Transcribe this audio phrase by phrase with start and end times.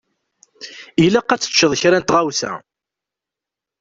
[1.05, 2.51] Ilaq ad teččeḍ kra n tɣawsa.